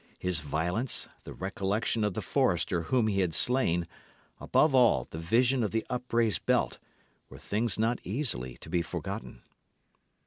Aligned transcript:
His 0.17 0.39
violence, 0.39 1.07
the 1.25 1.33
recollection 1.35 2.03
of 2.03 2.15
the 2.15 2.23
forester 2.23 2.81
whom 2.89 3.05
he 3.05 3.19
had 3.19 3.35
slain 3.35 3.87
above 4.39 4.73
all, 4.73 5.07
the 5.11 5.19
vision 5.19 5.61
of 5.61 5.69
the 5.69 5.85
upraised 5.91 6.47
belt, 6.47 6.79
were 7.29 7.37
things 7.37 7.77
not 7.77 7.99
easily 8.03 8.57
to 8.61 8.69
be 8.71 8.81
forgotten. 8.81 9.43